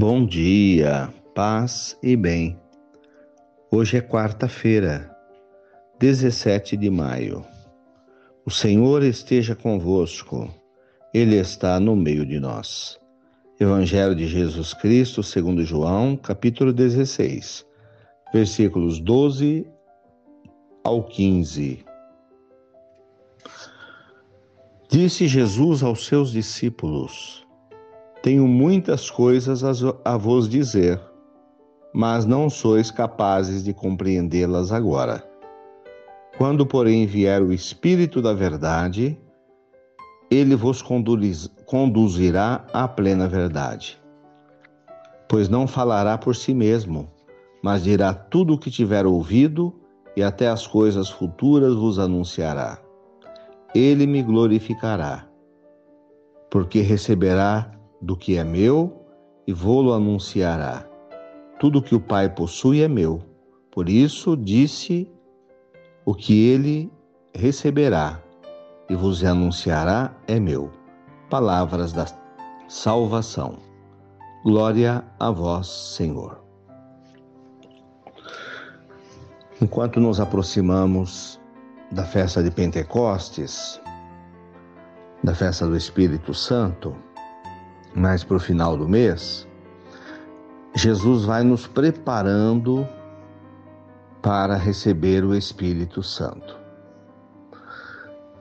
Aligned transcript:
Bom 0.00 0.24
dia, 0.24 1.12
paz 1.34 1.98
e 2.04 2.14
bem. 2.14 2.56
Hoje 3.68 3.96
é 3.96 4.00
quarta-feira, 4.00 5.10
17 5.98 6.76
de 6.76 6.88
maio. 6.88 7.44
O 8.46 8.50
Senhor 8.50 9.02
esteja 9.02 9.56
convosco, 9.56 10.48
Ele 11.12 11.34
está 11.34 11.80
no 11.80 11.96
meio 11.96 12.24
de 12.24 12.38
nós. 12.38 12.96
Evangelho 13.58 14.14
de 14.14 14.28
Jesus 14.28 14.72
Cristo, 14.72 15.20
segundo 15.20 15.64
João, 15.64 16.16
capítulo 16.16 16.72
16, 16.72 17.66
versículos 18.32 19.00
12 19.00 19.66
ao 20.84 21.02
15. 21.02 21.84
Disse 24.88 25.26
Jesus 25.26 25.82
aos 25.82 26.06
seus 26.06 26.30
discípulos: 26.30 27.47
tenho 28.22 28.46
muitas 28.46 29.10
coisas 29.10 29.62
a 30.04 30.16
vos 30.16 30.48
dizer, 30.48 31.00
mas 31.92 32.24
não 32.24 32.50
sois 32.50 32.90
capazes 32.90 33.64
de 33.64 33.72
compreendê-las 33.72 34.72
agora. 34.72 35.24
Quando, 36.36 36.66
porém, 36.66 37.06
vier 37.06 37.42
o 37.42 37.52
Espírito 37.52 38.20
da 38.20 38.32
Verdade, 38.32 39.18
ele 40.30 40.54
vos 40.54 40.82
conduzirá 41.64 42.64
à 42.72 42.86
plena 42.86 43.26
verdade. 43.26 44.00
Pois 45.28 45.48
não 45.48 45.66
falará 45.66 46.18
por 46.18 46.36
si 46.36 46.54
mesmo, 46.54 47.10
mas 47.62 47.82
dirá 47.82 48.12
tudo 48.12 48.54
o 48.54 48.58
que 48.58 48.70
tiver 48.70 49.06
ouvido 49.06 49.74
e 50.16 50.22
até 50.22 50.48
as 50.48 50.66
coisas 50.66 51.08
futuras 51.08 51.74
vos 51.74 51.98
anunciará. 51.98 52.78
Ele 53.74 54.06
me 54.06 54.22
glorificará, 54.22 55.26
porque 56.50 56.80
receberá 56.80 57.77
do 58.00 58.16
que 58.16 58.36
é 58.36 58.44
meu 58.44 59.04
e 59.46 59.52
vou-lo 59.52 59.92
anunciará. 59.92 60.86
Tudo 61.58 61.82
que 61.82 61.94
o 61.94 62.00
Pai 62.00 62.28
possui 62.28 62.82
é 62.82 62.88
meu. 62.88 63.22
Por 63.70 63.88
isso 63.88 64.36
disse 64.36 65.10
o 66.04 66.14
que 66.14 66.48
ele 66.48 66.92
receberá 67.34 68.22
e 68.88 68.94
vos 68.94 69.24
anunciará 69.24 70.14
é 70.26 70.38
meu. 70.38 70.70
Palavras 71.28 71.92
da 71.92 72.06
salvação. 72.68 73.58
Glória 74.44 75.04
a 75.18 75.30
vós, 75.30 75.66
Senhor. 75.66 76.42
Enquanto 79.60 79.98
nos 79.98 80.20
aproximamos 80.20 81.40
da 81.90 82.04
festa 82.04 82.42
de 82.42 82.50
Pentecostes, 82.50 83.80
da 85.22 85.34
festa 85.34 85.66
do 85.66 85.76
Espírito 85.76 86.32
Santo, 86.32 86.94
mais 87.98 88.22
para 88.22 88.36
o 88.36 88.40
final 88.40 88.76
do 88.76 88.88
mês, 88.88 89.46
Jesus 90.74 91.24
vai 91.24 91.42
nos 91.42 91.66
preparando 91.66 92.86
para 94.22 94.56
receber 94.56 95.24
o 95.24 95.34
Espírito 95.34 96.02
Santo. 96.02 96.56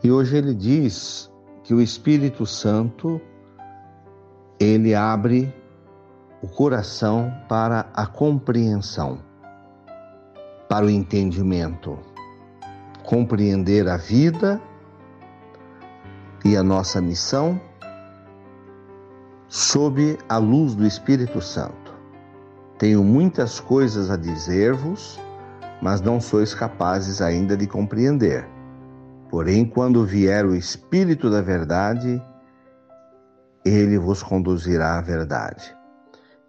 E 0.04 0.12
hoje 0.12 0.38
ele 0.38 0.54
diz 0.54 1.32
que 1.64 1.74
o 1.74 1.82
Espírito 1.82 2.46
Santo 2.46 3.20
ele 4.60 4.94
abre 4.94 5.54
o 6.42 6.48
coração 6.48 7.34
para 7.50 7.90
a 7.94 8.06
compreensão, 8.06 9.20
para 10.70 10.86
o 10.86 10.90
entendimento, 10.90 11.98
compreender 13.04 13.88
a 13.88 13.98
vida 13.98 14.62
e 16.46 16.56
a 16.56 16.64
nossa 16.64 17.02
missão 17.02 17.60
sob 19.50 20.18
a 20.28 20.38
luz 20.38 20.76
do 20.76 20.86
Espírito 20.86 21.42
Santo. 21.42 21.96
Tenho 22.78 23.04
muitas 23.04 23.60
coisas 23.60 24.12
a 24.12 24.18
dizer-vos, 24.18 25.20
mas 25.82 26.02
não 26.02 26.20
sois 26.20 26.54
capazes 26.54 27.22
ainda 27.22 27.56
de 27.56 27.66
compreender. 27.66 28.48
Porém, 29.30 29.66
quando 29.66 30.06
vier 30.06 30.46
o 30.46 30.56
Espírito 30.56 31.30
da 31.30 31.42
Verdade, 31.42 32.22
ele 33.66 33.98
vos 33.98 34.22
conduzirá 34.22 34.98
à 34.98 35.02
verdade. 35.02 35.76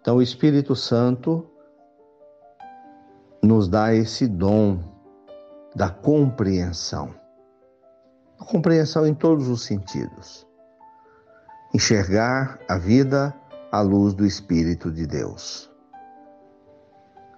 Então, 0.01 0.17
o 0.17 0.21
Espírito 0.21 0.75
Santo 0.75 1.45
nos 3.41 3.67
dá 3.67 3.93
esse 3.93 4.27
dom 4.27 4.79
da 5.75 5.89
compreensão. 5.89 7.13
A 8.39 8.45
compreensão 8.45 9.05
em 9.05 9.13
todos 9.13 9.47
os 9.49 9.63
sentidos 9.63 10.48
enxergar 11.73 12.59
a 12.67 12.77
vida 12.77 13.35
à 13.71 13.81
luz 13.81 14.13
do 14.13 14.25
Espírito 14.25 14.91
de 14.91 15.05
Deus. 15.05 15.69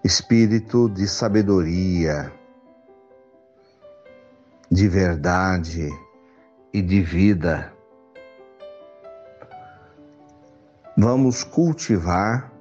Espírito 0.04 0.90
de 0.90 1.08
sabedoria, 1.08 2.32
de 4.72 4.88
verdade 4.88 5.90
e 6.74 6.82
de 6.82 7.02
vida. 7.02 7.74
Vamos 10.98 11.44
cultivar 11.44 12.52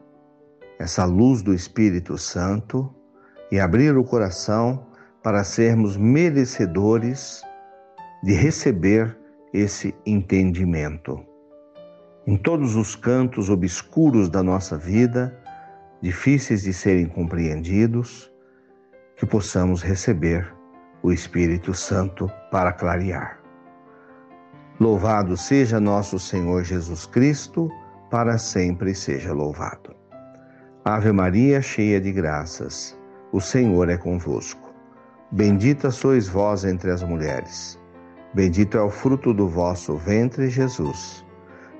essa 0.78 1.04
luz 1.04 1.40
do 1.40 1.54
Espírito 1.54 2.18
Santo 2.18 2.92
e 3.50 3.60
abrir 3.60 3.96
o 3.96 4.04
coração 4.04 4.86
para 5.22 5.44
sermos 5.44 5.96
merecedores 5.96 7.42
de 8.24 8.32
receber 8.32 9.16
esse 9.52 9.94
entendimento 10.04 11.29
em 12.26 12.36
todos 12.36 12.76
os 12.76 12.94
cantos 12.94 13.48
obscuros 13.48 14.28
da 14.28 14.42
nossa 14.42 14.76
vida, 14.76 15.36
difíceis 16.00 16.62
de 16.62 16.72
serem 16.72 17.06
compreendidos, 17.06 18.30
que 19.16 19.26
possamos 19.26 19.82
receber 19.82 20.52
o 21.02 21.12
Espírito 21.12 21.74
Santo 21.74 22.30
para 22.50 22.72
clarear. 22.72 23.40
Louvado 24.78 25.36
seja 25.36 25.78
nosso 25.78 26.18
Senhor 26.18 26.64
Jesus 26.64 27.06
Cristo, 27.06 27.70
para 28.10 28.38
sempre 28.38 28.94
seja 28.94 29.32
louvado. 29.32 29.94
Ave 30.84 31.12
Maria, 31.12 31.60
cheia 31.60 32.00
de 32.00 32.10
graças, 32.10 32.98
o 33.32 33.40
Senhor 33.40 33.88
é 33.90 33.96
convosco. 33.96 34.72
Bendita 35.30 35.90
sois 35.90 36.28
vós 36.28 36.64
entre 36.64 36.90
as 36.90 37.02
mulheres. 37.02 37.78
Bendito 38.34 38.78
é 38.78 38.82
o 38.82 38.90
fruto 38.90 39.34
do 39.34 39.48
vosso 39.48 39.96
ventre, 39.96 40.48
Jesus. 40.48 41.24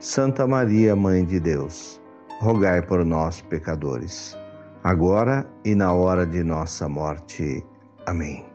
Santa 0.00 0.46
Maria, 0.46 0.96
Mãe 0.96 1.26
de 1.26 1.38
Deus, 1.38 2.00
rogai 2.40 2.80
por 2.80 3.04
nós, 3.04 3.42
pecadores, 3.42 4.34
agora 4.82 5.46
e 5.62 5.74
na 5.74 5.92
hora 5.92 6.24
de 6.24 6.42
nossa 6.42 6.88
morte. 6.88 7.62
Amém. 8.06 8.46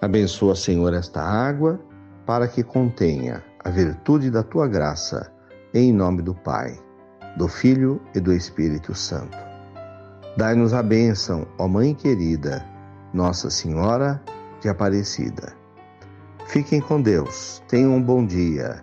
Abençoa, 0.00 0.56
Senhor, 0.56 0.94
esta 0.94 1.20
água, 1.20 1.78
para 2.24 2.48
que 2.48 2.62
contenha 2.62 3.44
a 3.62 3.68
virtude 3.68 4.30
da 4.30 4.42
tua 4.42 4.66
graça, 4.66 5.30
em 5.74 5.92
nome 5.92 6.22
do 6.22 6.34
Pai, 6.34 6.74
do 7.36 7.46
Filho 7.46 8.00
e 8.14 8.20
do 8.20 8.32
Espírito 8.32 8.94
Santo. 8.94 9.36
Dai-nos 10.38 10.72
a 10.72 10.82
bênção, 10.82 11.46
ó 11.58 11.68
Mãe 11.68 11.94
querida, 11.94 12.64
Nossa 13.12 13.50
Senhora 13.50 14.22
de 14.62 14.70
Aparecida. 14.70 15.52
Fiquem 16.46 16.80
com 16.80 17.02
Deus, 17.02 17.62
tenham 17.68 17.94
um 17.96 18.02
bom 18.02 18.24
dia 18.24 18.82